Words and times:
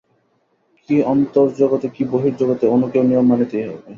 কি 0.89 0.95
অন্তর্জগতে, 1.05 1.87
কি 1.95 2.03
বহির্জগতে 2.11 2.65
অণুকেও 2.67 3.03
নিয়ম 3.03 3.25
মানিতেই 3.29 3.63
হইবে। 3.63 3.89